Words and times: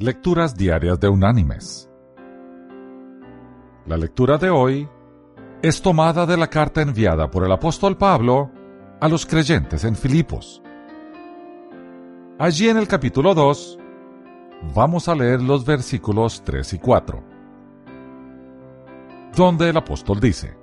Lecturas 0.00 0.54
Diarias 0.54 1.00
de 1.00 1.08
Unánimes. 1.08 1.90
La 3.84 3.96
lectura 3.96 4.38
de 4.38 4.48
hoy 4.48 4.88
es 5.60 5.82
tomada 5.82 6.24
de 6.24 6.36
la 6.36 6.46
carta 6.46 6.82
enviada 6.82 7.28
por 7.28 7.44
el 7.44 7.50
apóstol 7.50 7.96
Pablo 7.96 8.48
a 9.00 9.08
los 9.08 9.26
creyentes 9.26 9.82
en 9.82 9.96
Filipos. 9.96 10.62
Allí 12.38 12.68
en 12.68 12.76
el 12.76 12.86
capítulo 12.86 13.34
2 13.34 13.76
vamos 14.72 15.08
a 15.08 15.16
leer 15.16 15.42
los 15.42 15.66
versículos 15.66 16.42
3 16.44 16.74
y 16.74 16.78
4, 16.78 17.24
donde 19.34 19.68
el 19.68 19.76
apóstol 19.78 20.20
dice, 20.20 20.56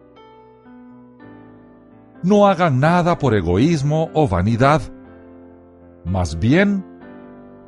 No 2.24 2.48
hagan 2.48 2.80
nada 2.80 3.18
por 3.18 3.36
egoísmo 3.36 4.12
o 4.14 4.30
vanidad, 4.30 4.82
más 6.06 6.40
bien 6.40 6.95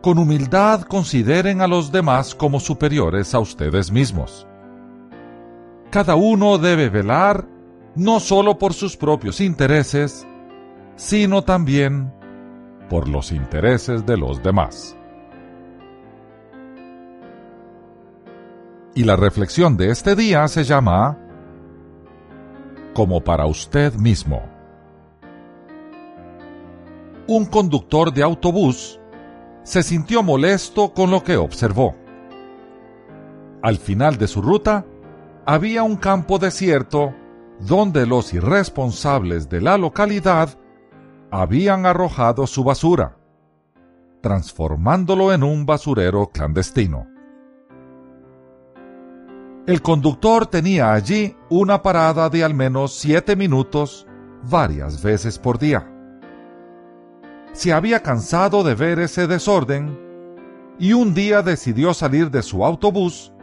con 0.08 0.20
humildad 0.20 0.84
consideren 0.84 1.60
a 1.60 1.68
los 1.68 1.92
demás 1.92 2.34
como 2.34 2.62
superiores 2.62 3.36
a 3.36 3.40
ustedes 3.40 3.92
mismos. 3.92 4.48
Cada 5.90 6.16
uno 6.16 6.58
debe 6.58 6.88
velar 6.88 7.46
no 7.94 8.22
solo 8.22 8.58
por 8.58 8.74
sus 8.74 8.96
propios 8.96 9.42
intereses, 9.42 10.26
sino 10.96 11.42
también 11.42 12.14
por 12.90 13.10
los 13.10 13.34
intereses 13.34 14.06
de 14.06 14.16
los 14.16 14.42
demás. 14.42 14.96
Y 18.96 19.04
la 19.04 19.18
reflexión 19.18 19.76
de 19.76 19.92
este 19.92 20.16
día 20.16 20.48
se 20.48 20.64
llama 20.64 21.18
Como 22.94 23.26
para 23.26 23.46
usted 23.46 23.94
mismo. 23.96 24.42
Un 27.28 27.46
conductor 27.46 28.14
de 28.14 28.24
autobús 28.24 29.02
se 29.68 29.84
sintió 29.84 30.24
molesto 30.24 30.94
con 30.94 31.12
lo 31.12 31.26
que 31.26 31.36
observó. 31.36 31.94
Al 33.62 33.78
final 33.78 34.18
de 34.18 34.30
su 34.30 34.42
ruta, 34.42 34.86
había 35.46 35.84
un 35.84 35.98
campo 35.98 36.40
desierto 36.40 37.14
donde 37.60 38.06
los 38.06 38.34
irresponsables 38.34 39.50
de 39.50 39.60
la 39.60 39.78
localidad 39.78 40.58
habían 41.32 41.86
arrojado 41.86 42.48
su 42.48 42.64
basura, 42.64 43.18
transformándolo 44.22 45.34
en 45.34 45.44
un 45.44 45.66
basurero 45.66 46.28
clandestino. 46.28 47.06
El 49.66 49.82
conductor 49.82 50.46
tenía 50.46 50.94
allí 50.94 51.36
una 51.50 51.82
parada 51.82 52.30
de 52.30 52.42
al 52.46 52.54
menos 52.54 52.94
siete 52.94 53.36
minutos 53.36 54.08
varias 54.44 55.04
veces 55.04 55.38
por 55.38 55.60
día 55.60 55.92
se 57.58 57.74
había 57.74 58.04
cansado 58.04 58.64
de 58.64 58.76
ver 58.76 59.00
ese 59.00 59.26
desorden 59.26 60.00
y 60.78 60.94
un 60.94 61.16
día 61.16 61.42
decidió 61.42 61.96
salir 61.96 62.30
de 62.30 62.44
su 62.44 62.64
autobús 62.64 63.34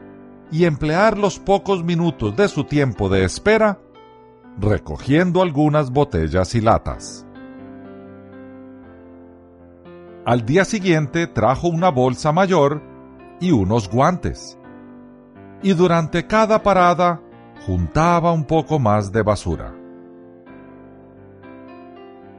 y 0.53 0.67
emplear 0.67 1.19
los 1.19 1.41
pocos 1.41 1.83
minutos 1.83 2.37
de 2.37 2.47
su 2.47 2.62
tiempo 2.62 3.09
de 3.09 3.25
espera 3.25 3.81
recogiendo 4.61 5.42
algunas 5.42 5.91
botellas 5.91 6.55
y 6.55 6.61
latas. 6.61 7.27
Al 10.25 10.47
día 10.47 10.65
siguiente 10.65 11.27
trajo 11.27 11.67
una 11.67 11.91
bolsa 11.91 12.31
mayor 12.31 12.83
y 13.41 13.51
unos 13.51 13.91
guantes, 13.91 14.57
y 15.61 15.73
durante 15.73 16.25
cada 16.29 16.62
parada 16.62 17.20
juntaba 17.67 18.31
un 18.31 18.45
poco 18.45 18.79
más 18.79 19.11
de 19.11 19.23
basura. 19.23 19.73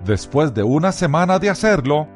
Después 0.05 0.53
de 0.53 0.61
una 0.61 0.91
semana 0.91 1.39
de 1.39 1.49
hacerlo, 1.49 2.07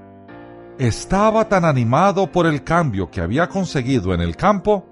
estaba 0.77 1.49
tan 1.49 1.65
animado 1.65 2.31
por 2.31 2.45
el 2.45 2.63
cambio 2.63 3.09
que 3.09 3.19
había 3.19 3.49
conseguido 3.49 4.13
en 4.13 4.21
el 4.21 4.35
campo 4.35 4.85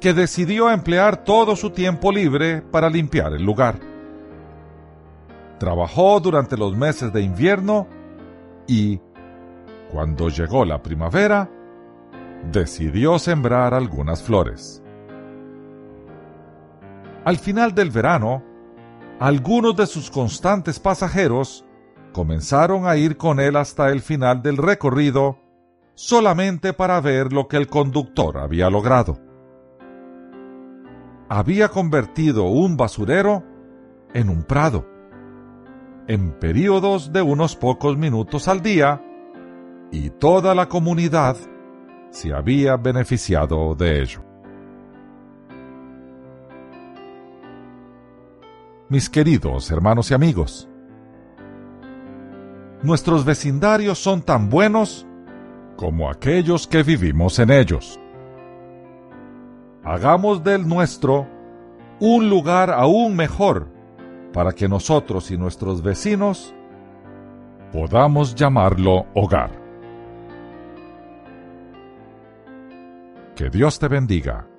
que 0.00 0.12
decidió 0.12 0.68
emplear 0.68 1.22
todo 1.22 1.54
su 1.54 1.70
tiempo 1.70 2.10
libre 2.10 2.60
para 2.60 2.90
limpiar 2.90 3.34
el 3.34 3.44
lugar. 3.44 3.78
Trabajó 5.60 6.18
durante 6.18 6.56
los 6.56 6.76
meses 6.76 7.12
de 7.12 7.22
invierno 7.22 7.86
y, 8.66 9.00
cuando 9.92 10.28
llegó 10.28 10.64
la 10.64 10.82
primavera, 10.82 11.48
decidió 12.50 13.20
sembrar 13.20 13.74
algunas 13.74 14.20
flores. 14.24 14.82
Al 17.24 17.36
final 17.36 17.76
del 17.76 17.90
verano, 17.92 18.42
algunos 19.20 19.76
de 19.76 19.86
sus 19.86 20.10
constantes 20.10 20.80
pasajeros 20.80 21.64
comenzaron 22.12 22.86
a 22.86 22.96
ir 22.96 23.16
con 23.16 23.40
él 23.40 23.56
hasta 23.56 23.90
el 23.90 24.00
final 24.00 24.42
del 24.42 24.56
recorrido 24.56 25.38
solamente 25.94 26.72
para 26.72 27.00
ver 27.00 27.32
lo 27.32 27.48
que 27.48 27.56
el 27.56 27.66
conductor 27.66 28.38
había 28.38 28.70
logrado. 28.70 29.18
Había 31.28 31.68
convertido 31.68 32.44
un 32.44 32.76
basurero 32.76 33.42
en 34.12 34.28
un 34.28 34.42
prado, 34.42 34.86
en 36.06 36.32
períodos 36.38 37.12
de 37.12 37.22
unos 37.22 37.56
pocos 37.56 37.96
minutos 37.96 38.48
al 38.48 38.60
día, 38.60 39.02
y 39.90 40.10
toda 40.10 40.54
la 40.54 40.68
comunidad 40.68 41.36
se 42.10 42.32
había 42.32 42.76
beneficiado 42.76 43.74
de 43.74 44.02
ello. 44.02 44.22
Mis 48.88 49.08
queridos 49.08 49.70
hermanos 49.70 50.10
y 50.10 50.14
amigos, 50.14 50.68
nuestros 52.82 53.24
vecindarios 53.24 53.98
son 53.98 54.22
tan 54.22 54.48
buenos 54.48 55.06
como 55.76 56.10
aquellos 56.10 56.66
que 56.66 56.82
vivimos 56.82 57.38
en 57.38 57.50
ellos. 57.50 57.98
Hagamos 59.84 60.44
del 60.44 60.66
nuestro 60.68 61.26
un 62.00 62.28
lugar 62.28 62.70
aún 62.70 63.16
mejor 63.16 63.68
para 64.32 64.52
que 64.52 64.68
nosotros 64.68 65.30
y 65.30 65.36
nuestros 65.36 65.82
vecinos 65.82 66.54
podamos 67.72 68.34
llamarlo 68.34 69.06
hogar. 69.14 69.50
Que 73.34 73.50
Dios 73.50 73.78
te 73.78 73.88
bendiga. 73.88 74.51